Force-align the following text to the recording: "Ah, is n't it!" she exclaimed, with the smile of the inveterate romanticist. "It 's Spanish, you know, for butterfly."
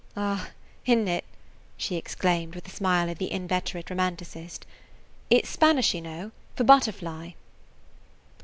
"Ah, 0.17 0.49
is 0.83 0.95
n't 0.95 1.07
it!" 1.07 1.25
she 1.77 1.95
exclaimed, 1.95 2.55
with 2.55 2.63
the 2.63 2.71
smile 2.71 3.07
of 3.07 3.19
the 3.19 3.31
inveterate 3.31 3.91
romanticist. 3.91 4.65
"It 5.29 5.45
's 5.45 5.49
Spanish, 5.49 5.93
you 5.93 6.01
know, 6.01 6.31
for 6.55 6.63
butterfly." 6.63 7.33